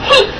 Hey, 0.00 0.31